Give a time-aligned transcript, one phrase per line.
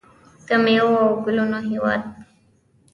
[0.47, 2.01] د میوو او ګلونو هیواد.